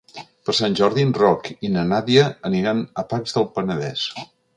[0.47, 4.07] Per Sant Jordi en Roc i na Nàdia aniran a Pacs del Penedès.